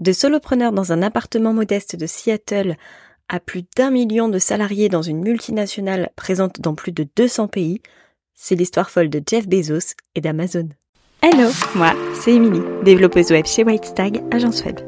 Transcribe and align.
De 0.00 0.12
solopreneur 0.12 0.72
dans 0.72 0.92
un 0.92 1.02
appartement 1.02 1.52
modeste 1.52 1.94
de 1.94 2.06
Seattle 2.06 2.76
à 3.28 3.38
plus 3.38 3.64
d'un 3.76 3.90
million 3.90 4.28
de 4.28 4.38
salariés 4.38 4.88
dans 4.88 5.02
une 5.02 5.20
multinationale 5.20 6.10
présente 6.16 6.60
dans 6.60 6.74
plus 6.74 6.92
de 6.92 7.06
200 7.16 7.48
pays, 7.48 7.82
c'est 8.34 8.54
l'histoire 8.54 8.90
folle 8.90 9.10
de 9.10 9.22
Jeff 9.24 9.46
Bezos 9.46 9.94
et 10.14 10.22
d'Amazon. 10.22 10.70
Hello, 11.22 11.50
moi, 11.74 11.92
c'est 12.14 12.32
Emily, 12.32 12.62
développeuse 12.82 13.30
web 13.30 13.44
chez 13.44 13.62
Whitestag, 13.62 14.22
agence 14.32 14.64
web. 14.64 14.80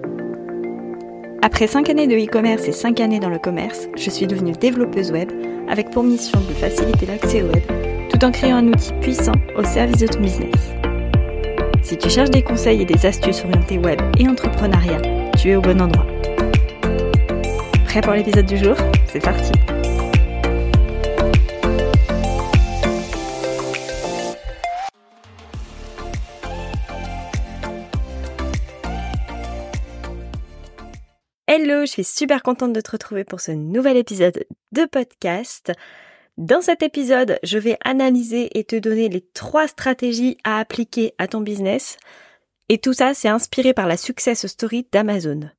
Après 1.43 1.67
5 1.67 1.91
années 1.91 2.07
de 2.07 2.17
e-commerce 2.17 2.67
et 2.67 2.73
5 2.73 2.99
années 3.01 3.21
dans 3.21 3.29
le 3.29 3.39
commerce, 3.39 3.89
je 3.97 4.09
suis 4.09 4.27
devenue 4.27 4.53
développeuse 4.53 5.13
web 5.13 5.31
avec 5.69 5.91
pour 5.91 6.05
mission 6.05 6.41
de 6.41 6.55
faciliter 6.55 7.05
l'accès 7.05 7.43
au 7.43 7.49
web 7.49 7.93
tout 8.13 8.25
en 8.25 8.31
créant 8.31 8.57
un 8.57 8.69
outil 8.69 8.93
puissant 9.01 9.33
au 9.57 9.65
service 9.65 9.99
de 9.99 10.07
ton 10.07 10.21
business. 10.21 10.82
Si 11.83 11.99
tu 11.99 12.09
cherches 12.09 12.31
des 12.31 12.43
conseils 12.43 12.83
et 12.83 12.85
des 12.85 13.05
astuces 13.07 13.45
orientées 13.45 13.79
web 13.79 14.01
et 14.19 14.29
entrepreneuriat, 14.29 15.01
tu 15.37 15.51
es 15.51 15.57
au 15.57 15.61
bon 15.61 15.81
endroit. 15.81 16.07
Prêt 17.87 18.01
pour 18.01 18.13
l'épisode 18.13 18.47
du 18.47 18.57
jour? 18.57 18.77
C'est 19.07 19.21
parti 19.21 19.51
Hello, 31.49 31.81
je 31.81 31.91
suis 31.91 32.05
super 32.05 32.43
contente 32.43 32.73
de 32.73 32.81
te 32.81 32.93
retrouver 32.93 33.25
pour 33.25 33.41
ce 33.41 33.51
nouvel 33.51 33.97
épisode 33.97 34.47
de 34.71 34.85
podcast. 34.87 35.73
Dans 36.39 36.63
cet 36.63 36.83
épisode, 36.83 37.39
je 37.43 37.59
vais 37.59 37.77
analyser 37.85 38.59
et 38.59 38.65
te 38.65 38.77
donner 38.77 39.09
les 39.11 39.21
trois 39.21 39.69
stratégies 39.69 40.39
à 40.45 40.59
appliquer 40.59 41.15
à 41.19 41.29
ton 41.29 41.41
business. 41.41 41.99
Et 42.71 42.79
tout 42.79 42.95
ça, 42.95 43.13
c'est 43.13 43.29
inspiré 43.29 43.75
par 43.75 43.87
la 43.87 43.99
success 43.99 44.47
story 44.47 44.87
d'Amazon. 44.91 45.51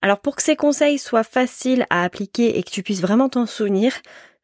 Alors 0.00 0.20
pour 0.20 0.34
que 0.36 0.42
ces 0.42 0.56
conseils 0.56 0.98
soient 0.98 1.24
faciles 1.24 1.86
à 1.90 2.04
appliquer 2.04 2.58
et 2.58 2.62
que 2.62 2.70
tu 2.70 2.82
puisses 2.82 3.02
vraiment 3.02 3.28
t'en 3.28 3.44
souvenir, 3.44 3.94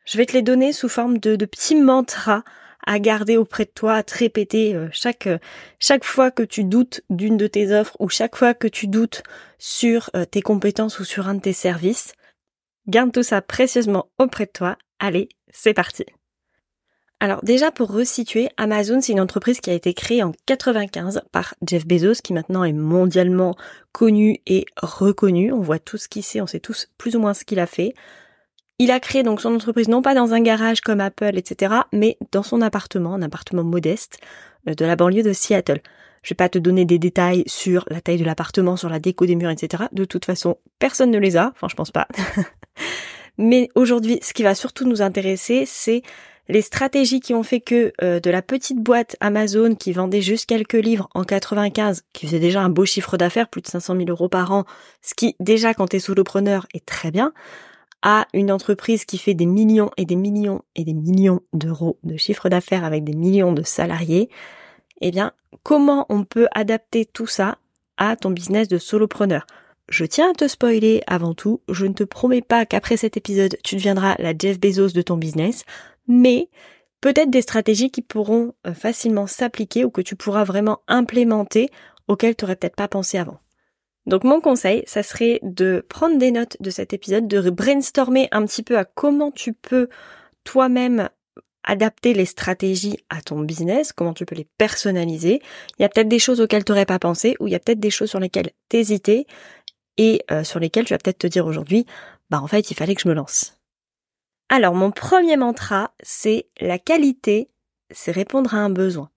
je 0.05 0.19
vais 0.19 0.27
te 0.27 0.35
les 0.35 0.43
donner 0.43 0.73
sous 0.73 0.89
forme 0.89 1.19
de, 1.19 1.37
petits 1.47 1.77
mantras 1.77 2.45
à 2.87 2.99
garder 2.99 3.37
auprès 3.37 3.65
de 3.65 3.71
toi, 3.71 3.95
à 3.95 4.03
te 4.03 4.17
répéter 4.17 4.75
euh, 4.75 4.89
chaque, 4.93 5.27
euh, 5.27 5.39
chaque 5.79 6.05
fois 6.05 6.31
que 6.31 6.43
tu 6.43 6.65
doutes 6.65 7.03
d'une 7.11 7.37
de 7.37 7.47
tes 7.47 7.73
offres 7.73 7.97
ou 7.99 8.09
chaque 8.09 8.37
fois 8.37 8.55
que 8.55 8.69
tu 8.69 8.87
doutes 8.87 9.23
sur 9.59 10.11
euh, 10.15 10.25
tes 10.25 10.41
compétences 10.43 10.99
ou 11.01 11.05
sur 11.05 11.29
un 11.29 11.35
de 11.35 11.41
tes 11.41 11.53
services. 11.53 12.13
Garde 12.87 13.13
tout 13.13 13.23
ça 13.23 13.43
précieusement 13.43 14.11
auprès 14.19 14.47
de 14.47 14.53
toi. 14.53 14.79
Allez, 14.99 15.29
c'est 15.51 15.75
parti. 15.75 16.05
Alors 17.21 17.43
déjà 17.43 17.73
pour 17.73 17.91
resituer, 17.91 18.49
Amazon 18.57 19.01
c'est 19.01 19.13
une 19.13 19.21
entreprise 19.21 19.61
qui 19.61 19.71
a 19.71 19.75
été 19.75 19.93
créée 19.93 20.23
en 20.23 20.33
95 20.47 21.23
par 21.33 21.55
Jeff 21.67 21.85
Bezos 21.85 22.21
qui 22.23 22.33
maintenant 22.33 22.63
est 22.63 22.73
mondialement 22.73 23.57
connu 23.91 24.39
et 24.47 24.67
reconnu. 24.81 25.53
On 25.53 25.61
voit 25.61 25.81
tout 25.81 25.97
ce 25.97 26.09
qu'il 26.09 26.23
sait, 26.23 26.41
on 26.41 26.47
sait 26.47 26.61
tous 26.61 26.89
plus 26.97 27.17
ou 27.17 27.21
moins 27.21 27.35
ce 27.35 27.45
qu'il 27.45 27.59
a 27.59 27.67
fait. 27.67 27.95
Il 28.79 28.93
a 28.93 29.01
créé 29.01 29.25
donc 29.25 29.41
son 29.41 29.53
entreprise 29.53 29.89
non 29.89 30.01
pas 30.01 30.15
dans 30.15 30.33
un 30.33 30.41
garage 30.41 30.81
comme 30.81 31.01
Apple, 31.01 31.37
etc., 31.37 31.75
mais 31.93 32.17
dans 32.31 32.45
son 32.45 32.63
appartement, 32.63 33.15
un 33.15 33.23
appartement 33.23 33.65
modeste 33.65 34.21
euh, 34.69 34.75
de 34.75 34.85
la 34.85 34.95
banlieue 34.95 35.25
de 35.25 35.33
Seattle. 35.33 35.81
Je 36.23 36.31
vais 36.31 36.37
pas 36.37 36.49
te 36.49 36.59
donner 36.59 36.85
des 36.85 37.01
détails 37.01 37.43
sur 37.47 37.85
la 37.89 38.01
taille 38.01 38.19
de 38.19 38.25
l'appartement, 38.25 38.77
sur 38.77 38.89
la 38.89 39.01
déco 39.01 39.27
des 39.27 39.35
murs, 39.35 39.51
etc. 39.51 39.85
De 39.91 40.05
toute 40.05 40.25
façon, 40.25 40.59
personne 40.79 41.11
ne 41.11 41.19
les 41.19 41.37
a. 41.37 41.53
Enfin, 41.55 41.67
je 41.69 41.75
pense 41.75 41.91
pas. 41.91 42.07
mais 43.39 43.69
aujourd'hui, 43.75 44.19
ce 44.23 44.33
qui 44.33 44.43
va 44.43 44.55
surtout 44.55 44.87
nous 44.87 45.01
intéresser, 45.01 45.65
c'est 45.67 46.03
les 46.49 46.63
stratégies 46.63 47.21
qui 47.21 47.35
ont 47.35 47.43
fait 47.43 47.61
que 47.61 47.93
euh, 48.03 48.21
de 48.21 48.31
la 48.31 48.43
petite 48.43 48.79
boîte 48.79 49.17
Amazon 49.21 49.75
qui 49.75 49.93
vendait 49.93 50.23
juste 50.23 50.47
quelques 50.47 50.73
livres 50.73 51.09
en 51.15 51.25
95, 51.25 52.03
qui 52.13 52.27
faisait 52.27 52.41
déjà 52.41 52.63
un 52.63 52.71
beau 52.71 52.85
chiffre 52.85 53.17
d'affaires, 53.17 53.49
plus 53.49 53.61
de 53.61 53.67
500 53.67 53.97
000 53.97 54.09
euros 54.09 54.29
par 54.29 54.53
an, 54.53 54.65
ce 55.03 55.15
qui 55.15 55.37
déjà 55.41 55.75
quand 55.75 55.89
t'es 55.89 55.99
solopreneur 55.99 56.67
est 56.75 56.85
très 56.85 57.11
bien, 57.11 57.33
à 58.03 58.27
une 58.33 58.51
entreprise 58.51 59.05
qui 59.05 59.19
fait 59.19 59.35
des 59.35 59.47
millions 59.47 59.91
et 59.97 60.05
des 60.05 60.17
millions 60.17 60.63
et 60.75 60.85
des 60.85 60.95
millions 60.95 61.41
d'euros 61.53 61.99
de 62.05 62.17
chiffre 62.17 62.49
d'affaires 62.49 62.85
avec 62.85 63.05
des 63.05 63.15
millions 63.15 63.53
de 63.53 63.63
salariés, 63.63 64.31
eh 65.01 65.11
bien, 65.11 65.33
comment 65.63 66.07
on 66.09 66.25
peut 66.25 66.49
adapter 66.53 67.05
tout 67.05 67.27
ça 67.27 67.59
à 67.97 68.17
ton 68.17 68.31
business 68.31 68.69
de 68.69 68.79
solopreneur? 68.79 69.47
Je 69.89 70.05
tiens 70.05 70.31
à 70.31 70.35
te 70.35 70.49
spoiler 70.49 71.03
avant 71.07 71.35
tout, 71.35 71.63
je 71.69 71.87
ne 71.87 71.95
te 71.95 72.05
promets 72.05 72.43
pas 72.43 72.67
qu'après 72.67 72.97
cet 72.97 73.17
épisode, 73.17 73.57
tu 73.65 73.77
deviendras 73.77 74.17
la 74.19 74.33
Jeff 74.39 74.61
Bezos 74.61 74.91
de 74.91 75.03
ton 75.03 75.17
business 75.17 75.65
mais 76.09 76.49
peut-être 77.01 77.31
des 77.31 77.43
stratégies 77.43 77.91
qui 77.91 78.03
pourront 78.03 78.55
euh, 78.67 78.75
facilement 78.75 79.27
s'appliquer 79.27 79.85
ou 79.85 79.91
que 79.91 80.01
tu 80.01 80.17
pourras 80.17 80.45
vraiment 80.45 80.81
implémenter 80.89 81.71
auxquelles 82.09 82.35
tu 82.35 82.45
n'aurais 82.45 82.57
peut-être 82.57 82.77
pas 82.77 82.89
pensé 82.89 83.19
avant. 83.19 83.39
Donc 84.07 84.25
mon 84.25 84.41
conseil, 84.41 84.83
ça 84.87 85.03
serait 85.03 85.39
de 85.43 85.85
prendre 85.89 86.17
des 86.17 86.31
notes 86.31 86.57
de 86.61 86.71
cet 86.71 86.95
épisode, 86.95 87.29
de 87.29 87.51
brainstormer 87.51 88.29
un 88.33 88.47
petit 88.47 88.63
peu 88.63 88.79
à 88.79 88.87
comment 88.87 89.31
tu 89.31 89.53
peux 89.53 89.89
toi-même 90.45 91.11
adapter 91.63 92.15
les 92.15 92.25
stratégies 92.25 92.97
à 93.11 93.21
ton 93.21 93.41
business, 93.41 93.93
comment 93.93 94.15
tu 94.15 94.25
peux 94.25 94.35
les 94.35 94.49
personnaliser. 94.57 95.43
Il 95.79 95.83
y 95.83 95.85
a 95.85 95.91
peut-être 95.91 96.09
des 96.09 96.19
choses 96.19 96.41
auxquelles 96.41 96.65
tu 96.65 96.73
n'aurais 96.73 96.87
pas 96.87 96.99
pensé 96.99 97.37
ou 97.41 97.47
il 97.47 97.51
y 97.51 97.55
a 97.55 97.59
peut-être 97.59 97.81
des 97.81 97.91
choses 97.91 98.09
sur 98.09 98.21
lesquelles 98.21 98.53
t'hésitais 98.71 99.27
et 99.99 100.23
euh, 100.31 100.43
sur 100.45 100.61
lesquelles 100.61 100.87
tu 100.87 100.95
vas 100.95 100.99
peut-être 100.99 101.19
te 101.19 101.27
dire 101.27 101.47
aujourd'hui, 101.47 101.85
bah 102.31 102.41
en 102.41 102.47
fait 102.47 102.71
il 102.71 102.75
fallait 102.75 102.95
que 102.95 103.03
je 103.03 103.09
me 103.09 103.15
lance. 103.15 103.59
Alors, 104.51 104.75
mon 104.75 104.91
premier 104.91 105.37
mantra, 105.37 105.93
c'est 106.03 106.47
la 106.59 106.79
qualité, 106.79 107.51
c'est 107.91 108.13
répondre 108.13 108.55
à 108.55 108.59
un 108.59 108.71
besoin. 108.71 109.11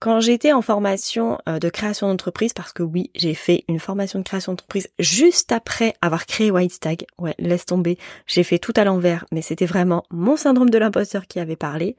Quand 0.00 0.20
j'étais 0.20 0.52
en 0.52 0.60
formation 0.60 1.38
euh, 1.48 1.58
de 1.58 1.68
création 1.70 2.08
d'entreprise, 2.08 2.52
parce 2.52 2.72
que 2.72 2.82
oui, 2.82 3.10
j'ai 3.14 3.34
fait 3.34 3.64
une 3.68 3.78
formation 3.78 4.18
de 4.18 4.24
création 4.24 4.52
d'entreprise 4.52 4.88
juste 4.98 5.52
après 5.52 5.94
avoir 6.02 6.26
créé 6.26 6.50
Whitestag. 6.50 7.06
Ouais, 7.16 7.34
laisse 7.38 7.64
tomber. 7.64 7.96
J'ai 8.26 8.42
fait 8.42 8.58
tout 8.58 8.74
à 8.76 8.84
l'envers, 8.84 9.24
mais 9.32 9.40
c'était 9.40 9.66
vraiment 9.66 10.02
mon 10.10 10.36
syndrome 10.36 10.68
de 10.68 10.78
l'imposteur 10.78 11.26
qui 11.26 11.40
avait 11.40 11.56
parlé. 11.56 11.96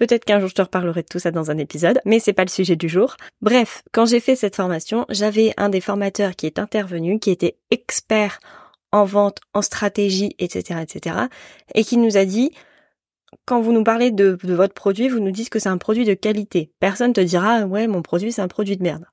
Peut-être 0.00 0.24
qu'un 0.24 0.40
jour 0.40 0.48
je 0.48 0.54
te 0.54 0.62
reparlerai 0.62 1.02
de 1.02 1.06
tout 1.06 1.18
ça 1.18 1.30
dans 1.30 1.50
un 1.50 1.58
épisode, 1.58 2.00
mais 2.06 2.20
c'est 2.20 2.32
pas 2.32 2.44
le 2.44 2.48
sujet 2.48 2.74
du 2.74 2.88
jour. 2.88 3.18
Bref, 3.42 3.82
quand 3.92 4.06
j'ai 4.06 4.18
fait 4.18 4.34
cette 4.34 4.56
formation, 4.56 5.04
j'avais 5.10 5.52
un 5.58 5.68
des 5.68 5.82
formateurs 5.82 6.36
qui 6.36 6.46
est 6.46 6.58
intervenu, 6.58 7.18
qui 7.18 7.30
était 7.30 7.58
expert 7.70 8.40
en 8.92 9.04
vente, 9.04 9.40
en 9.52 9.60
stratégie, 9.60 10.34
etc., 10.38 10.80
etc., 10.80 11.16
et 11.74 11.84
qui 11.84 11.98
nous 11.98 12.16
a 12.16 12.24
dit, 12.24 12.50
quand 13.44 13.60
vous 13.60 13.72
nous 13.72 13.84
parlez 13.84 14.10
de, 14.10 14.38
votre 14.42 14.72
produit, 14.72 15.10
vous 15.10 15.20
nous 15.20 15.32
dites 15.32 15.50
que 15.50 15.58
c'est 15.58 15.68
un 15.68 15.76
produit 15.76 16.06
de 16.06 16.14
qualité. 16.14 16.72
Personne 16.80 17.12
te 17.12 17.20
dira, 17.20 17.64
ouais, 17.66 17.86
mon 17.86 18.00
produit, 18.00 18.32
c'est 18.32 18.40
un 18.40 18.48
produit 18.48 18.78
de 18.78 18.82
merde. 18.82 19.04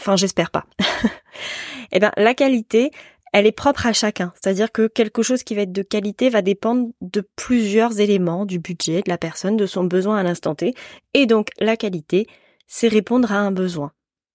Enfin, 0.00 0.16
j'espère 0.16 0.50
pas. 0.50 0.64
eh 1.92 1.98
bien, 1.98 2.12
la 2.16 2.32
qualité, 2.32 2.92
elle 3.32 3.46
est 3.46 3.52
propre 3.52 3.86
à 3.86 3.92
chacun. 3.92 4.32
C'est-à-dire 4.34 4.72
que 4.72 4.86
quelque 4.86 5.22
chose 5.22 5.42
qui 5.42 5.54
va 5.54 5.62
être 5.62 5.72
de 5.72 5.82
qualité 5.82 6.30
va 6.30 6.42
dépendre 6.42 6.88
de 7.00 7.28
plusieurs 7.36 8.00
éléments, 8.00 8.44
du 8.44 8.58
budget, 8.58 9.02
de 9.02 9.08
la 9.08 9.18
personne, 9.18 9.56
de 9.56 9.66
son 9.66 9.84
besoin 9.84 10.18
à 10.18 10.22
l'instant 10.22 10.54
T. 10.54 10.74
Et 11.14 11.26
donc, 11.26 11.48
la 11.58 11.76
qualité, 11.76 12.26
c'est 12.66 12.88
répondre 12.88 13.32
à 13.32 13.38
un 13.38 13.52
besoin. 13.52 13.92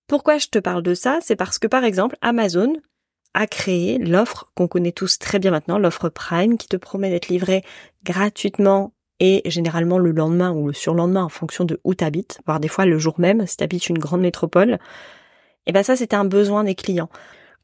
Pourquoi 0.08 0.38
je 0.38 0.48
te 0.48 0.60
parle 0.60 0.84
de 0.84 0.94
ça? 0.94 1.20
C'est 1.22 1.36
parce 1.36 1.60
que, 1.60 1.68
par 1.68 1.84
exemple, 1.84 2.16
Amazon, 2.22 2.74
a 3.36 3.48
créé 3.48 3.98
l'offre 3.98 4.50
qu'on 4.56 4.70
connaît 4.70 4.94
tous 4.94 5.20
très 5.20 5.40
bien 5.40 5.52
maintenant, 5.52 5.78
l'offre 5.78 6.08
Prime, 6.08 6.58
qui 6.58 6.70
te 6.70 6.78
promet 6.78 7.10
d'être 7.10 7.28
livré 7.28 7.64
gratuitement 8.06 8.94
et 9.20 9.42
généralement 9.46 10.00
le 10.00 10.12
lendemain 10.12 10.52
ou 10.52 10.68
le 10.68 10.74
surlendemain 10.74 11.24
en 11.24 11.30
fonction 11.30 11.66
de 11.66 11.80
où 11.84 11.94
habites, 12.00 12.40
voire 12.46 12.62
des 12.62 12.70
fois 12.70 12.86
le 12.86 12.98
jour 12.98 13.20
même 13.20 13.46
si 13.46 13.62
habites 13.62 13.90
une 13.90 13.98
grande 13.98 14.22
métropole. 14.22 14.80
Et 15.68 15.74
ben 15.74 15.84
ça 15.84 15.98
c'était 15.98 16.16
un 16.16 16.26
besoin 16.26 16.64
des 16.64 16.76
clients. 16.76 17.10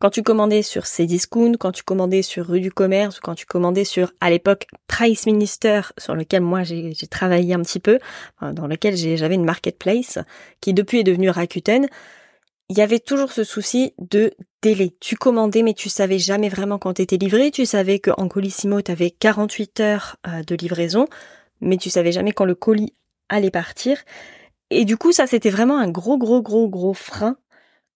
Quand 0.02 0.10
tu 0.10 0.24
commandais 0.24 0.64
sur 0.64 0.88
Cdiscount, 0.88 1.54
quand 1.60 1.72
tu 1.72 1.84
commandais 1.84 2.24
sur 2.24 2.48
Rue 2.48 2.60
du 2.60 2.72
Commerce, 2.72 3.20
quand 3.20 3.36
tu 3.36 3.46
commandais 3.46 3.84
sur, 3.84 4.12
à 4.20 4.32
l'époque, 4.32 4.66
Price 4.88 5.28
Minister, 5.28 5.82
sur 6.00 6.16
lequel 6.16 6.42
moi 6.42 6.64
j'ai 6.64 6.96
travaillé 7.08 7.54
un 7.54 7.62
petit 7.62 7.80
peu, 7.80 8.00
dans 8.42 8.66
lequel 8.66 8.98
j'avais 8.98 9.36
une 9.36 9.46
marketplace, 9.46 10.18
qui 10.60 10.74
depuis 10.74 11.02
est 11.02 11.04
devenue 11.04 11.30
Rakuten, 11.30 11.88
il 12.70 12.78
y 12.80 12.82
avait 12.82 12.98
toujours 12.98 13.32
ce 13.32 13.44
souci 13.44 13.94
de 14.00 14.34
délai. 14.64 14.96
Tu 15.00 15.18
commandais, 15.18 15.62
mais 15.62 15.76
tu 15.76 15.88
savais 15.88 16.18
jamais 16.18 16.50
vraiment 16.50 16.80
quand 16.80 16.96
t'étais 16.96 17.18
livré. 17.18 17.52
Tu 17.52 17.68
savais 17.68 18.00
qu'en 18.00 18.28
Colissimo, 18.28 18.82
tu 18.82 18.92
avais 18.92 19.12
48 19.12 19.80
heures 19.82 20.16
euh, 20.26 20.42
de 20.42 20.56
livraison, 20.56 21.06
mais 21.60 21.78
tu 21.78 21.92
savais 21.92 22.12
jamais 22.12 22.32
quand 22.32 22.46
le 22.46 22.56
colis 22.56 22.96
allait 23.30 23.52
partir. 23.52 24.00
Et 24.72 24.84
du 24.84 24.98
coup, 24.98 25.12
ça, 25.12 25.28
c'était 25.28 25.52
vraiment 25.52 25.78
un 25.78 25.90
gros, 25.90 26.18
gros, 26.18 26.42
gros, 26.42 26.70
gros 26.70 26.96
frein 26.96 27.38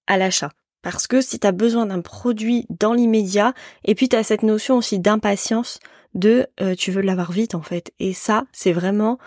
à 0.05 0.17
l'achat. 0.17 0.51
Parce 0.85 1.07
que 1.07 1.19
si 1.19 1.39
tu 1.39 1.47
as 1.47 1.51
besoin 1.51 1.87
d'un 1.87 2.01
produit 2.01 2.67
dans 2.69 2.93
l'immédiat, 2.93 3.55
et 3.85 3.95
puis 3.95 4.07
tu 4.07 4.15
as 4.15 4.21
cette 4.21 4.43
notion 4.43 4.77
aussi 4.77 4.99
d'impatience 4.99 5.79
de 6.13 6.45
euh, 6.61 6.75
tu 6.75 6.91
veux 6.91 7.01
l'avoir 7.01 7.31
vite 7.31 7.55
en 7.55 7.63
fait. 7.63 7.91
Et 7.97 8.13
ça, 8.13 8.45
c'est 8.51 8.71
vraiment 8.71 9.17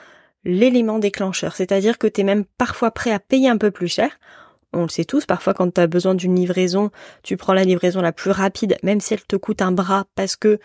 l'élément 0.45 1.01
déclencheur. 1.01 1.57
C'est-à-dire 1.57 1.99
que 1.99 2.07
tu 2.07 2.21
es 2.21 2.25
même 2.25 2.45
parfois 2.59 2.93
prêt 2.93 3.11
à 3.11 3.19
payer 3.19 3.49
un 3.49 3.59
peu 3.59 3.73
plus 3.73 3.89
cher 3.89 4.21
on 4.73 4.83
le 4.83 4.89
sait 4.89 5.05
tous, 5.05 5.27
parfois 5.27 5.53
quand 5.53 5.73
tu 5.73 5.81
as 5.81 5.89
besoin 5.89 6.15
d'une 6.15 6.37
livraison, 6.37 6.91
tu 7.25 7.37
prends 7.37 7.55
la 7.55 7.65
livraison 7.65 8.03
la 8.03 8.13
plus 8.13 8.31
rapide, 8.31 8.77
même 8.85 9.01
si 9.01 9.15
elle 9.15 9.25
te 9.25 9.35
coûte 9.35 9.63
un 9.63 9.73
bras 9.73 10.05
parce 10.15 10.37
que 10.37 10.61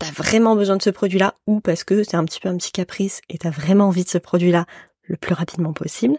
tu 0.00 0.06
as 0.06 0.10
vraiment 0.10 0.54
besoin 0.54 0.76
de 0.76 0.82
ce 0.82 0.90
produit-là 0.90 1.34
ou 1.46 1.60
parce 1.60 1.84
que 1.84 2.02
c'est 2.02 2.16
un 2.16 2.24
petit 2.26 2.40
peu 2.40 2.50
un 2.50 2.56
petit 2.56 2.72
caprice 2.72 3.20
et 3.30 3.38
tu 3.38 3.46
as 3.46 3.50
vraiment 3.50 3.86
envie 3.86 4.04
de 4.04 4.08
ce 4.10 4.18
produit-là 4.18 4.66
le 5.04 5.16
plus 5.16 5.32
rapidement 5.32 5.72
possible. 5.72 6.18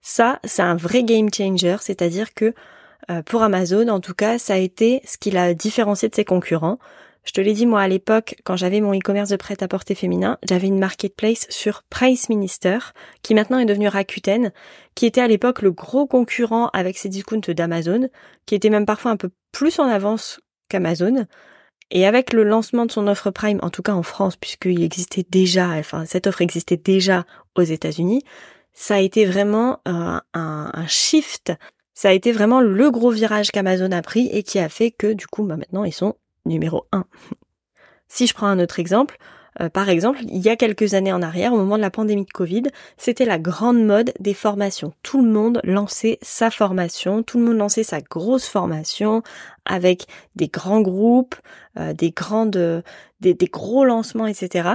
Ça, 0.00 0.38
c'est 0.44 0.62
un 0.62 0.76
vrai 0.76 1.02
game 1.02 1.28
changer, 1.34 1.76
c'est-à-dire 1.80 2.32
que 2.32 2.54
pour 3.26 3.42
Amazon, 3.42 3.88
en 3.88 4.00
tout 4.00 4.14
cas, 4.14 4.38
ça 4.38 4.54
a 4.54 4.58
été 4.58 5.00
ce 5.04 5.18
qui 5.18 5.30
l'a 5.30 5.54
différencié 5.54 6.08
de 6.08 6.14
ses 6.14 6.24
concurrents. 6.24 6.78
Je 7.24 7.32
te 7.32 7.40
l'ai 7.40 7.54
dit, 7.54 7.66
moi, 7.66 7.80
à 7.80 7.88
l'époque, 7.88 8.36
quand 8.44 8.56
j'avais 8.56 8.80
mon 8.80 8.94
e-commerce 8.94 9.30
de 9.30 9.36
prêt-à-porter 9.36 9.94
féminin, 9.94 10.38
j'avais 10.46 10.66
une 10.66 10.78
marketplace 10.78 11.46
sur 11.48 11.82
Price 11.84 12.28
Minister, 12.28 12.78
qui 13.22 13.34
maintenant 13.34 13.58
est 13.58 13.64
devenue 13.64 13.88
Rakuten, 13.88 14.52
qui 14.94 15.06
était 15.06 15.22
à 15.22 15.26
l'époque 15.26 15.62
le 15.62 15.72
gros 15.72 16.06
concurrent 16.06 16.68
avec 16.74 16.98
ses 16.98 17.08
discounts 17.08 17.40
d'Amazon, 17.48 18.08
qui 18.44 18.54
était 18.54 18.68
même 18.68 18.84
parfois 18.84 19.10
un 19.10 19.16
peu 19.16 19.30
plus 19.52 19.78
en 19.78 19.88
avance 19.88 20.40
qu'Amazon. 20.68 21.26
Et 21.90 22.06
avec 22.06 22.32
le 22.32 22.44
lancement 22.44 22.86
de 22.86 22.92
son 22.92 23.06
offre 23.06 23.30
Prime, 23.30 23.58
en 23.62 23.70
tout 23.70 23.82
cas 23.82 23.92
en 23.92 24.02
France, 24.02 24.36
puisqu'il 24.36 24.82
existait 24.82 25.24
déjà, 25.28 25.68
enfin 25.68 26.04
cette 26.06 26.26
offre 26.26 26.42
existait 26.42 26.76
déjà 26.76 27.24
aux 27.56 27.62
États-Unis, 27.62 28.22
ça 28.72 28.96
a 28.96 28.98
été 28.98 29.24
vraiment 29.24 29.80
un, 29.84 30.22
un, 30.34 30.86
shift. 30.88 31.52
Ça 31.94 32.08
a 32.08 32.12
été 32.12 32.32
vraiment 32.32 32.60
le 32.60 32.90
gros 32.90 33.10
virage 33.10 33.50
qu'Amazon 33.50 33.92
a 33.92 34.02
pris 34.02 34.28
et 34.32 34.42
qui 34.42 34.58
a 34.58 34.68
fait 34.68 34.90
que 34.90 35.12
du 35.12 35.26
coup, 35.26 35.44
bah, 35.44 35.56
maintenant 35.56 35.84
ils 35.84 35.92
sont 35.92 36.16
numéro 36.44 36.86
1. 36.92 37.04
si 38.08 38.26
je 38.26 38.34
prends 38.34 38.48
un 38.48 38.58
autre 38.58 38.78
exemple, 38.80 39.16
euh, 39.60 39.68
par 39.68 39.88
exemple, 39.88 40.20
il 40.22 40.38
y 40.38 40.48
a 40.48 40.56
quelques 40.56 40.94
années 40.94 41.12
en 41.12 41.22
arrière, 41.22 41.52
au 41.52 41.56
moment 41.56 41.76
de 41.76 41.82
la 41.82 41.90
pandémie 41.90 42.24
de 42.24 42.30
Covid, 42.30 42.64
c'était 42.96 43.24
la 43.24 43.38
grande 43.38 43.84
mode 43.84 44.12
des 44.18 44.34
formations. 44.34 44.92
Tout 45.02 45.22
le 45.22 45.30
monde 45.30 45.60
lançait 45.62 46.18
sa 46.22 46.50
formation, 46.50 47.22
tout 47.22 47.38
le 47.38 47.44
monde 47.44 47.58
lançait 47.58 47.84
sa 47.84 48.00
grosse 48.00 48.46
formation 48.46 49.22
avec 49.64 50.06
des 50.34 50.48
grands 50.48 50.80
groupes, 50.80 51.36
euh, 51.78 51.92
des 51.92 52.10
grandes, 52.10 52.82
des, 53.20 53.34
gros 53.46 53.84
lancements, 53.84 54.26
etc. 54.26 54.70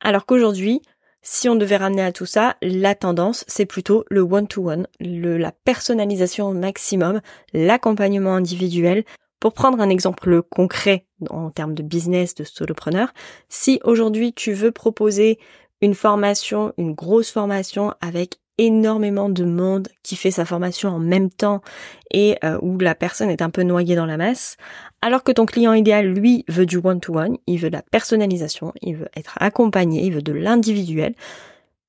Alors 0.00 0.26
qu'aujourd'hui, 0.26 0.82
si 1.22 1.48
on 1.48 1.54
devait 1.54 1.76
ramener 1.76 2.02
à 2.02 2.12
tout 2.12 2.26
ça, 2.26 2.56
la 2.60 2.94
tendance, 2.94 3.44
c'est 3.46 3.66
plutôt 3.66 4.04
le 4.10 4.20
one-to-one, 4.20 4.86
la 5.00 5.52
personnalisation 5.52 6.48
au 6.48 6.52
maximum, 6.52 7.20
l'accompagnement 7.52 8.34
individuel, 8.34 9.04
pour 9.40 9.54
prendre 9.54 9.80
un 9.80 9.88
exemple 9.88 10.42
concret 10.42 11.06
en 11.30 11.50
termes 11.50 11.74
de 11.74 11.82
business 11.82 12.34
de 12.34 12.44
solopreneur, 12.44 13.12
si 13.48 13.80
aujourd'hui 13.82 14.32
tu 14.32 14.52
veux 14.52 14.70
proposer 14.70 15.38
une 15.80 15.94
formation, 15.94 16.72
une 16.78 16.94
grosse 16.94 17.30
formation 17.30 17.94
avec 18.00 18.41
énormément 18.58 19.28
de 19.28 19.44
monde 19.44 19.88
qui 20.02 20.16
fait 20.16 20.30
sa 20.30 20.44
formation 20.44 20.90
en 20.90 20.98
même 20.98 21.30
temps 21.30 21.62
et 22.10 22.36
euh, 22.44 22.58
où 22.62 22.78
la 22.78 22.94
personne 22.94 23.30
est 23.30 23.42
un 23.42 23.50
peu 23.50 23.62
noyée 23.62 23.96
dans 23.96 24.06
la 24.06 24.16
masse, 24.16 24.56
alors 25.00 25.24
que 25.24 25.32
ton 25.32 25.46
client 25.46 25.72
idéal, 25.72 26.06
lui, 26.06 26.44
veut 26.48 26.66
du 26.66 26.76
one-to-one, 26.76 27.38
il 27.46 27.58
veut 27.58 27.70
de 27.70 27.76
la 27.76 27.82
personnalisation, 27.82 28.72
il 28.82 28.96
veut 28.96 29.08
être 29.16 29.34
accompagné, 29.40 30.04
il 30.04 30.12
veut 30.12 30.22
de 30.22 30.32
l'individuel, 30.32 31.12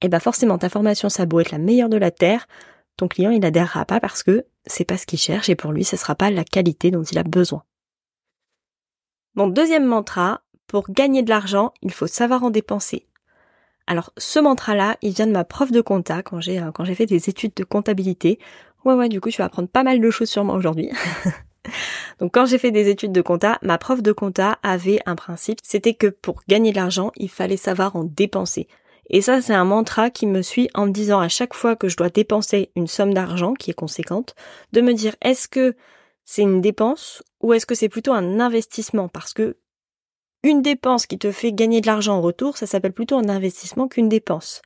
et 0.01 0.07
eh 0.07 0.09
ben 0.09 0.19
forcément 0.19 0.57
ta 0.57 0.69
formation, 0.69 1.09
ça 1.09 1.23
a 1.23 1.25
beau 1.25 1.39
être 1.39 1.51
la 1.51 1.57
meilleure 1.59 1.89
de 1.89 1.97
la 1.97 2.11
Terre, 2.11 2.47
ton 2.97 3.07
client 3.07 3.31
il 3.31 3.45
adhérera 3.45 3.85
pas 3.85 3.99
parce 3.99 4.23
que 4.23 4.45
c'est 4.65 4.85
pas 4.85 4.97
ce 4.97 5.05
qu'il 5.05 5.19
cherche 5.19 5.49
et 5.49 5.55
pour 5.55 5.71
lui 5.71 5.83
ce 5.83 5.97
sera 5.97 6.15
pas 6.15 6.29
la 6.29 6.43
qualité 6.43 6.91
dont 6.91 7.03
il 7.03 7.17
a 7.17 7.23
besoin. 7.23 7.63
Mon 9.35 9.47
deuxième 9.47 9.85
mantra, 9.85 10.41
pour 10.67 10.91
gagner 10.91 11.23
de 11.23 11.29
l'argent, 11.29 11.73
il 11.81 11.91
faut 11.91 12.07
savoir 12.07 12.43
en 12.43 12.49
dépenser. 12.49 13.07
Alors 13.87 14.11
ce 14.17 14.39
mantra-là, 14.39 14.97
il 15.01 15.13
vient 15.13 15.27
de 15.27 15.31
ma 15.31 15.43
prof 15.43 15.71
de 15.71 15.81
compta 15.81 16.23
quand 16.23 16.39
j'ai 16.39 16.59
euh, 16.59 16.71
quand 16.71 16.85
j'ai 16.85 16.95
fait 16.95 17.05
des 17.05 17.29
études 17.29 17.53
de 17.55 17.63
comptabilité. 17.63 18.39
Ouais 18.85 18.93
ouais, 18.93 19.09
du 19.09 19.21
coup 19.21 19.29
tu 19.29 19.37
vas 19.37 19.45
apprendre 19.45 19.69
pas 19.69 19.83
mal 19.83 19.99
de 19.99 20.09
choses 20.09 20.29
sur 20.29 20.43
moi 20.43 20.55
aujourd'hui. 20.55 20.89
Donc 22.19 22.33
quand 22.33 22.45
j'ai 22.45 22.57
fait 22.57 22.71
des 22.71 22.89
études 22.89 23.11
de 23.11 23.21
compta, 23.21 23.57
ma 23.61 23.77
prof 23.77 24.01
de 24.01 24.11
compta 24.11 24.59
avait 24.63 24.99
un 25.05 25.15
principe, 25.15 25.59
c'était 25.63 25.93
que 25.93 26.07
pour 26.07 26.41
gagner 26.47 26.71
de 26.71 26.77
l'argent, 26.77 27.11
il 27.15 27.29
fallait 27.29 27.57
savoir 27.57 27.95
en 27.95 28.03
dépenser. 28.03 28.67
Et 29.09 29.21
ça, 29.21 29.41
c'est 29.41 29.53
un 29.53 29.65
mantra 29.65 30.09
qui 30.09 30.25
me 30.25 30.41
suit 30.41 30.69
en 30.73 30.87
me 30.87 30.91
disant 30.91 31.19
à 31.19 31.27
chaque 31.27 31.53
fois 31.53 31.75
que 31.75 31.89
je 31.89 31.97
dois 31.97 32.09
dépenser 32.09 32.71
une 32.75 32.87
somme 32.87 33.13
d'argent 33.13 33.53
qui 33.53 33.71
est 33.71 33.75
conséquente, 33.75 34.35
de 34.71 34.81
me 34.81 34.93
dire 34.93 35.15
est-ce 35.21 35.47
que 35.47 35.75
c'est 36.25 36.41
une 36.41 36.61
dépense 36.61 37.21
ou 37.41 37.53
est-ce 37.53 37.65
que 37.65 37.75
c'est 37.75 37.89
plutôt 37.89 38.13
un 38.13 38.39
investissement? 38.39 39.09
Parce 39.09 39.33
que 39.33 39.57
une 40.43 40.61
dépense 40.61 41.05
qui 41.05 41.17
te 41.17 41.31
fait 41.31 41.53
gagner 41.53 41.81
de 41.81 41.87
l'argent 41.87 42.17
en 42.17 42.21
retour, 42.21 42.57
ça 42.57 42.67
s'appelle 42.67 42.93
plutôt 42.93 43.17
un 43.17 43.29
investissement 43.29 43.87
qu'une 43.87 44.09
dépense. 44.09 44.61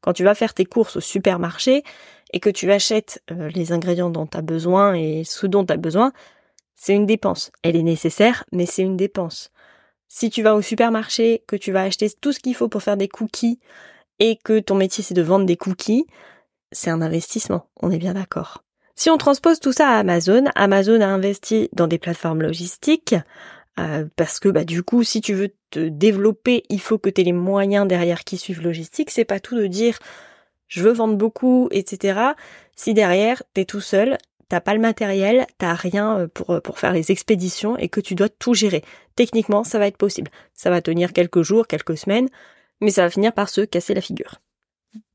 Quand 0.00 0.12
tu 0.12 0.24
vas 0.24 0.34
faire 0.34 0.52
tes 0.52 0.64
courses 0.64 0.96
au 0.96 1.00
supermarché 1.00 1.84
et 2.32 2.40
que 2.40 2.50
tu 2.50 2.70
achètes 2.72 3.22
euh, 3.30 3.48
les 3.50 3.72
ingrédients 3.72 4.10
dont 4.10 4.26
tu 4.26 4.36
as 4.36 4.42
besoin 4.42 4.94
et 4.94 5.22
ce 5.24 5.46
dont 5.46 5.64
tu 5.64 5.72
as 5.72 5.76
besoin, 5.76 6.12
c'est 6.74 6.94
une 6.94 7.06
dépense. 7.06 7.52
Elle 7.62 7.76
est 7.76 7.82
nécessaire, 7.82 8.44
mais 8.50 8.66
c'est 8.66 8.82
une 8.82 8.96
dépense. 8.96 9.50
Si 10.08 10.28
tu 10.28 10.42
vas 10.42 10.56
au 10.56 10.62
supermarché, 10.62 11.44
que 11.46 11.56
tu 11.56 11.70
vas 11.70 11.82
acheter 11.82 12.10
tout 12.20 12.32
ce 12.32 12.40
qu'il 12.40 12.54
faut 12.54 12.68
pour 12.68 12.82
faire 12.82 12.96
des 12.96 13.08
cookies 13.08 13.60
et 14.18 14.36
que 14.36 14.58
ton 14.58 14.74
métier 14.74 15.04
c'est 15.04 15.14
de 15.14 15.22
vendre 15.22 15.46
des 15.46 15.56
cookies, 15.56 16.06
c'est 16.72 16.90
un 16.90 17.00
investissement, 17.00 17.68
on 17.80 17.90
est 17.90 17.98
bien 17.98 18.14
d'accord. 18.14 18.64
Si 18.94 19.08
on 19.08 19.16
transpose 19.16 19.60
tout 19.60 19.72
ça 19.72 19.88
à 19.88 19.98
Amazon, 19.98 20.44
Amazon 20.54 21.00
a 21.00 21.06
investi 21.06 21.68
dans 21.72 21.86
des 21.86 21.98
plateformes 21.98 22.42
logistiques, 22.42 23.14
euh, 23.78 24.06
parce 24.16 24.38
que 24.38 24.48
bah 24.48 24.64
du 24.64 24.82
coup 24.82 25.02
si 25.02 25.20
tu 25.20 25.34
veux 25.34 25.54
te 25.70 25.88
développer, 25.88 26.64
il 26.68 26.80
faut 26.80 26.98
que 26.98 27.08
tu 27.08 27.20
aies 27.20 27.24
les 27.24 27.32
moyens 27.32 27.86
derrière 27.86 28.24
qui 28.24 28.36
suivent 28.36 28.62
logistique, 28.62 29.10
c'est 29.10 29.24
pas 29.24 29.40
tout 29.40 29.56
de 29.56 29.66
dire 29.66 29.98
je 30.68 30.82
veux 30.82 30.92
vendre 30.92 31.16
beaucoup, 31.16 31.68
etc. 31.70 32.20
Si 32.76 32.94
derrière 32.94 33.42
t'es 33.54 33.64
tout 33.64 33.80
seul, 33.80 34.18
t'as 34.48 34.60
pas 34.60 34.74
le 34.74 34.80
matériel, 34.80 35.46
t'as 35.56 35.74
rien 35.74 36.18
euh, 36.18 36.28
pour, 36.28 36.50
euh, 36.50 36.60
pour 36.60 36.78
faire 36.78 36.92
les 36.92 37.10
expéditions 37.10 37.78
et 37.78 37.88
que 37.88 38.00
tu 38.00 38.14
dois 38.14 38.28
tout 38.28 38.54
gérer. 38.54 38.82
Techniquement, 39.16 39.64
ça 39.64 39.78
va 39.78 39.86
être 39.86 39.96
possible. 39.96 40.30
Ça 40.52 40.68
va 40.68 40.82
tenir 40.82 41.14
quelques 41.14 41.42
jours, 41.42 41.66
quelques 41.66 41.96
semaines, 41.96 42.28
mais 42.82 42.90
ça 42.90 43.02
va 43.02 43.10
finir 43.10 43.32
par 43.32 43.48
se 43.48 43.62
casser 43.62 43.94
la 43.94 44.02
figure. 44.02 44.40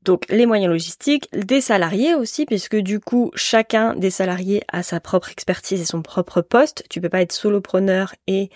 Donc 0.02 0.24
les 0.28 0.46
moyens 0.46 0.70
logistiques, 0.70 1.28
des 1.32 1.60
salariés 1.60 2.14
aussi, 2.14 2.46
puisque 2.46 2.76
du 2.76 3.00
coup 3.00 3.30
chacun 3.34 3.94
des 3.94 4.10
salariés 4.10 4.62
a 4.68 4.82
sa 4.82 5.00
propre 5.00 5.30
expertise 5.30 5.80
et 5.80 5.84
son 5.84 6.02
propre 6.02 6.40
poste. 6.40 6.84
Tu 6.88 7.00
peux 7.00 7.08
pas 7.08 7.22
être 7.22 7.32
solopreneur 7.32 8.14
et 8.26 8.50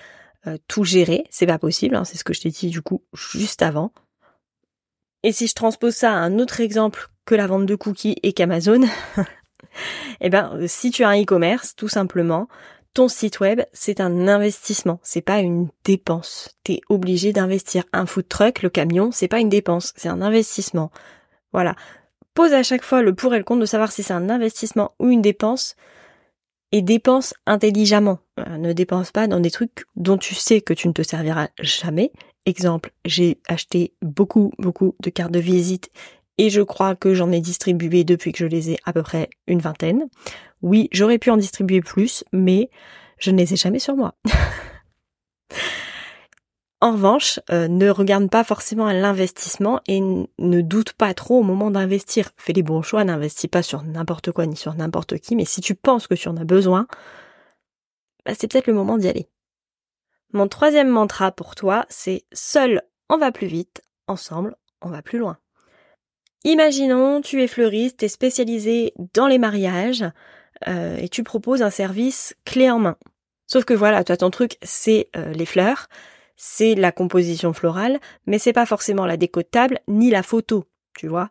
euh, 0.46 0.56
tout 0.68 0.84
gérer, 0.84 1.24
c'est 1.30 1.46
pas 1.46 1.58
possible. 1.58 1.94
Hein, 1.94 2.04
c'est 2.04 2.16
ce 2.16 2.24
que 2.24 2.34
je 2.34 2.40
t'ai 2.40 2.50
dit 2.50 2.68
du 2.68 2.82
coup 2.82 3.02
juste 3.12 3.62
avant. 3.62 3.92
Et 5.22 5.32
si 5.32 5.46
je 5.46 5.54
transpose 5.54 5.94
ça 5.94 6.12
à 6.12 6.16
un 6.16 6.38
autre 6.38 6.60
exemple 6.60 7.08
que 7.24 7.34
la 7.34 7.46
vente 7.46 7.66
de 7.66 7.76
cookies 7.76 8.16
et 8.22 8.32
qu'Amazon, 8.32 8.82
Eh 10.20 10.30
ben, 10.30 10.66
si 10.66 10.90
tu 10.90 11.04
as 11.04 11.08
un 11.08 11.20
e-commerce, 11.20 11.74
tout 11.74 11.88
simplement, 11.88 12.48
ton 12.94 13.08
site 13.08 13.40
web, 13.40 13.62
c'est 13.72 14.00
un 14.00 14.28
investissement, 14.28 15.00
c'est 15.02 15.22
pas 15.22 15.40
une 15.40 15.68
dépense. 15.84 16.56
T'es 16.64 16.80
obligé 16.88 17.32
d'investir. 17.32 17.84
Un 17.92 18.06
food 18.06 18.28
truck, 18.28 18.62
le 18.62 18.70
camion, 18.70 19.10
c'est 19.12 19.28
pas 19.28 19.40
une 19.40 19.48
dépense, 19.48 19.92
c'est 19.96 20.08
un 20.08 20.20
investissement. 20.22 20.90
Voilà. 21.52 21.74
Pose 22.34 22.52
à 22.52 22.62
chaque 22.62 22.82
fois 22.82 23.02
le 23.02 23.14
pour 23.14 23.34
et 23.34 23.38
le 23.38 23.44
contre 23.44 23.60
de 23.60 23.66
savoir 23.66 23.92
si 23.92 24.02
c'est 24.02 24.12
un 24.12 24.30
investissement 24.30 24.92
ou 24.98 25.08
une 25.08 25.22
dépense 25.22 25.76
et 26.72 26.82
dépense 26.82 27.34
intelligemment. 27.46 28.18
Euh, 28.38 28.56
ne 28.56 28.72
dépense 28.72 29.10
pas 29.10 29.26
dans 29.26 29.40
des 29.40 29.50
trucs 29.50 29.84
dont 29.96 30.16
tu 30.16 30.34
sais 30.34 30.60
que 30.60 30.72
tu 30.72 30.88
ne 30.88 30.92
te 30.92 31.02
serviras 31.02 31.48
jamais. 31.60 32.12
Exemple, 32.46 32.90
j'ai 33.04 33.38
acheté 33.48 33.94
beaucoup, 34.02 34.52
beaucoup 34.58 34.96
de 35.00 35.10
cartes 35.10 35.32
de 35.32 35.38
visite 35.38 35.90
et 36.38 36.50
je 36.50 36.62
crois 36.62 36.94
que 36.94 37.14
j'en 37.14 37.30
ai 37.30 37.40
distribué 37.40 38.04
depuis 38.04 38.32
que 38.32 38.38
je 38.38 38.46
les 38.46 38.70
ai 38.70 38.78
à 38.84 38.92
peu 38.92 39.02
près 39.02 39.30
une 39.46 39.60
vingtaine. 39.60 40.08
Oui, 40.62 40.88
j'aurais 40.92 41.18
pu 41.18 41.30
en 41.30 41.36
distribuer 41.36 41.80
plus, 41.80 42.24
mais 42.32 42.70
je 43.18 43.30
ne 43.30 43.38
les 43.38 43.52
ai 43.52 43.56
jamais 43.56 43.78
sur 43.78 43.96
moi. 43.96 44.14
en 46.80 46.92
revanche, 46.92 47.40
euh, 47.50 47.68
ne 47.68 47.88
regarde 47.90 48.30
pas 48.30 48.44
forcément 48.44 48.86
à 48.86 48.94
l'investissement 48.94 49.80
et 49.86 50.00
ne 50.00 50.60
doute 50.60 50.94
pas 50.94 51.14
trop 51.14 51.40
au 51.40 51.42
moment 51.42 51.70
d'investir. 51.70 52.30
Fais 52.36 52.52
les 52.52 52.62
bons 52.62 52.82
choix, 52.82 53.04
n'investis 53.04 53.50
pas 53.50 53.62
sur 53.62 53.82
n'importe 53.82 54.32
quoi 54.32 54.46
ni 54.46 54.56
sur 54.56 54.74
n'importe 54.74 55.18
qui, 55.18 55.36
mais 55.36 55.44
si 55.44 55.60
tu 55.60 55.74
penses 55.74 56.06
que 56.06 56.14
tu 56.14 56.28
en 56.28 56.36
as 56.36 56.44
besoin, 56.44 56.86
bah, 58.24 58.32
c'est 58.38 58.50
peut-être 58.50 58.66
le 58.66 58.74
moment 58.74 58.98
d'y 58.98 59.08
aller. 59.08 59.28
Mon 60.32 60.48
troisième 60.48 60.88
mantra 60.88 61.30
pour 61.30 61.54
toi, 61.54 61.84
c'est 61.88 62.24
seul 62.32 62.82
on 63.08 63.18
va 63.18 63.30
plus 63.30 63.46
vite, 63.46 63.82
ensemble 64.06 64.56
on 64.80 64.88
va 64.88 65.02
plus 65.02 65.18
loin. 65.18 65.38
Imaginons, 66.44 67.20
tu 67.20 67.42
es 67.42 67.46
fleuriste, 67.46 67.98
tu 67.98 68.04
es 68.06 68.08
spécialisé 68.08 68.94
dans 69.14 69.28
les 69.28 69.38
mariages 69.38 70.04
euh, 70.66 70.96
et 70.96 71.08
tu 71.08 71.22
proposes 71.22 71.62
un 71.62 71.70
service 71.70 72.34
clé 72.44 72.68
en 72.68 72.80
main. 72.80 72.96
Sauf 73.46 73.64
que 73.64 73.74
voilà, 73.74 74.02
toi 74.02 74.16
ton 74.16 74.30
truc 74.30 74.56
c'est 74.62 75.08
euh, 75.16 75.32
les 75.32 75.46
fleurs, 75.46 75.88
c'est 76.36 76.74
la 76.74 76.90
composition 76.90 77.52
florale, 77.52 78.00
mais 78.26 78.38
c'est 78.38 78.52
pas 78.52 78.66
forcément 78.66 79.06
la 79.06 79.16
déco 79.16 79.40
de 79.40 79.46
table 79.46 79.78
ni 79.86 80.10
la 80.10 80.22
photo, 80.22 80.64
tu 80.94 81.06
vois. 81.06 81.30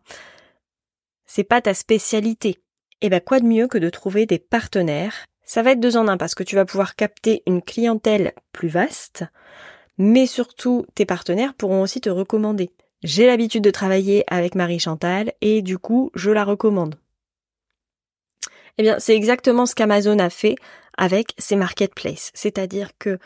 C'est 1.26 1.44
pas 1.44 1.60
ta 1.60 1.74
spécialité. 1.74 2.60
Et 3.00 3.06
eh 3.06 3.08
ben 3.08 3.20
quoi 3.20 3.40
de 3.40 3.44
mieux 3.44 3.66
que 3.66 3.78
de 3.78 3.90
trouver 3.90 4.26
des 4.26 4.38
partenaires? 4.38 5.24
Ça 5.44 5.62
va 5.62 5.72
être 5.72 5.80
deux 5.80 5.96
en 5.96 6.08
un 6.08 6.16
parce 6.16 6.34
que 6.34 6.44
tu 6.44 6.54
vas 6.54 6.64
pouvoir 6.64 6.94
capter 6.94 7.42
une 7.46 7.60
clientèle 7.60 8.32
plus 8.52 8.68
vaste, 8.68 9.24
mais 9.98 10.26
surtout 10.26 10.86
tes 10.94 11.04
partenaires 11.04 11.54
pourront 11.54 11.82
aussi 11.82 12.00
te 12.00 12.10
recommander. 12.10 12.70
J'ai 13.02 13.26
l'habitude 13.26 13.64
de 13.64 13.70
travailler 13.70 14.24
avec 14.28 14.54
Marie 14.54 14.78
Chantal 14.78 15.32
et 15.40 15.62
du 15.62 15.78
coup, 15.78 16.10
je 16.14 16.30
la 16.30 16.44
recommande. 16.44 16.96
Eh 18.78 18.82
bien, 18.82 18.98
c'est 18.98 19.16
exactement 19.16 19.66
ce 19.66 19.74
qu'Amazon 19.74 20.18
a 20.18 20.30
fait 20.30 20.54
avec 20.96 21.34
ses 21.38 21.56
marketplaces. 21.56 22.30
C'est-à-dire 22.34 22.90
que 22.98 23.18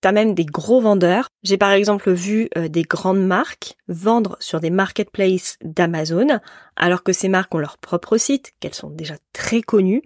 T'as 0.00 0.12
même 0.12 0.34
des 0.34 0.46
gros 0.46 0.80
vendeurs. 0.80 1.28
J'ai 1.42 1.58
par 1.58 1.72
exemple 1.72 2.10
vu 2.10 2.48
euh, 2.56 2.68
des 2.68 2.82
grandes 2.82 3.24
marques 3.24 3.76
vendre 3.88 4.36
sur 4.40 4.60
des 4.60 4.70
marketplaces 4.70 5.58
d'Amazon, 5.62 6.40
alors 6.76 7.02
que 7.02 7.12
ces 7.12 7.28
marques 7.28 7.54
ont 7.54 7.58
leur 7.58 7.76
propre 7.76 8.16
site, 8.16 8.52
qu'elles 8.60 8.74
sont 8.74 8.88
déjà 8.88 9.14
très 9.34 9.60
connues. 9.60 10.02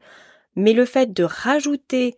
Mais 0.56 0.72
le 0.72 0.84
fait 0.84 1.12
de 1.12 1.22
rajouter 1.22 2.16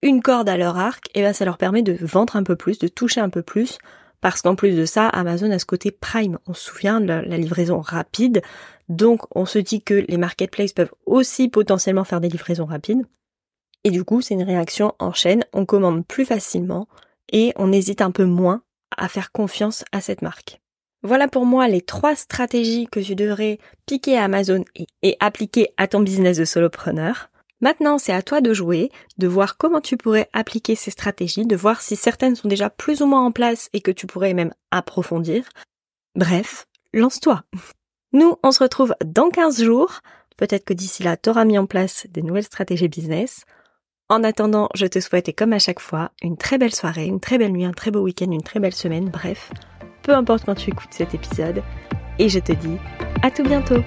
une 0.00 0.22
corde 0.22 0.48
à 0.48 0.56
leur 0.56 0.78
arc, 0.78 1.10
eh 1.14 1.20
ben 1.20 1.34
ça 1.34 1.44
leur 1.44 1.58
permet 1.58 1.82
de 1.82 1.98
vendre 2.00 2.36
un 2.36 2.44
peu 2.44 2.56
plus, 2.56 2.78
de 2.78 2.88
toucher 2.88 3.20
un 3.20 3.30
peu 3.30 3.42
plus, 3.42 3.78
parce 4.20 4.42
qu'en 4.42 4.54
plus 4.54 4.76
de 4.76 4.84
ça, 4.84 5.08
Amazon 5.08 5.50
a 5.50 5.58
ce 5.58 5.66
côté 5.66 5.90
prime. 5.90 6.38
On 6.46 6.54
se 6.54 6.64
souvient 6.64 7.00
de 7.00 7.06
la, 7.06 7.22
livraison 7.22 7.80
rapide, 7.80 8.42
donc 8.88 9.22
on 9.36 9.46
se 9.46 9.58
dit 9.58 9.82
que 9.82 9.94
les 9.94 10.16
marketplaces 10.16 10.72
peuvent 10.72 10.94
aussi 11.06 11.48
potentiellement 11.48 12.04
faire 12.04 12.20
des 12.20 12.28
livraisons 12.28 12.66
rapides. 12.66 13.04
Et 13.84 13.90
du 13.90 14.04
coup, 14.04 14.20
c'est 14.20 14.34
une 14.34 14.42
réaction 14.42 14.94
en 14.98 15.12
chaîne, 15.12 15.44
on 15.52 15.64
commande 15.64 16.06
plus 16.06 16.24
facilement 16.24 16.88
et 17.32 17.52
on 17.56 17.72
hésite 17.72 18.00
un 18.00 18.10
peu 18.10 18.24
moins 18.24 18.62
à 18.96 19.08
faire 19.08 19.32
confiance 19.32 19.84
à 19.92 20.00
cette 20.00 20.22
marque. 20.22 20.60
Voilà 21.02 21.28
pour 21.28 21.46
moi 21.46 21.68
les 21.68 21.80
trois 21.80 22.16
stratégies 22.16 22.88
que 22.90 22.98
tu 22.98 23.14
devrais 23.14 23.58
piquer 23.86 24.18
à 24.18 24.24
Amazon 24.24 24.64
et, 25.02 25.16
appliquer 25.20 25.68
à 25.76 25.86
ton 25.86 26.00
business 26.00 26.38
de 26.38 26.44
solopreneur. 26.44 27.30
Maintenant, 27.60 27.98
c'est 27.98 28.12
à 28.12 28.22
toi 28.22 28.40
de 28.40 28.54
jouer, 28.54 28.90
de 29.18 29.26
voir 29.26 29.56
comment 29.56 29.80
tu 29.80 29.96
pourrais 29.96 30.28
appliquer 30.32 30.76
ces 30.76 30.92
stratégies, 30.92 31.46
de 31.46 31.56
voir 31.56 31.80
si 31.80 31.96
certaines 31.96 32.36
sont 32.36 32.48
déjà 32.48 32.70
plus 32.70 33.02
ou 33.02 33.06
moins 33.06 33.24
en 33.24 33.32
place 33.32 33.68
et 33.72 33.80
que 33.80 33.90
tu 33.90 34.06
pourrais 34.06 34.34
même 34.34 34.54
approfondir. 34.70 35.48
Bref, 36.14 36.66
lance-toi. 36.92 37.42
Nous, 38.12 38.36
on 38.42 38.52
se 38.52 38.62
retrouve 38.62 38.94
dans 39.04 39.30
15 39.30 39.62
jours. 39.62 40.00
Peut-être 40.36 40.64
que 40.64 40.72
d'ici 40.72 41.02
là, 41.02 41.16
tu 41.16 41.30
auras 41.30 41.44
mis 41.44 41.58
en 41.58 41.66
place 41.66 42.06
des 42.10 42.22
nouvelles 42.22 42.44
stratégies 42.44 42.88
business. 42.88 43.44
En 44.08 44.24
attendant, 44.24 44.68
je 44.74 44.86
te 44.86 45.00
souhaite, 45.00 45.36
comme 45.36 45.52
à 45.52 45.58
chaque 45.58 45.80
fois, 45.80 46.12
une 46.22 46.38
très 46.38 46.58
belle 46.58 46.74
soirée, 46.74 47.06
une 47.06 47.20
très 47.20 47.36
belle 47.38 47.52
nuit, 47.52 47.66
un 47.66 47.72
très 47.72 47.90
beau 47.90 48.00
week-end, 48.00 48.30
une 48.30 48.42
très 48.42 48.60
belle 48.60 48.74
semaine, 48.74 49.10
bref, 49.10 49.50
peu 50.02 50.14
importe 50.14 50.46
quand 50.46 50.54
tu 50.54 50.70
écoutes 50.70 50.92
cet 50.92 51.12
épisode. 51.12 51.62
Et 52.18 52.28
je 52.28 52.38
te 52.38 52.52
dis 52.52 52.76
à 53.22 53.30
tout 53.30 53.42
bientôt 53.42 53.82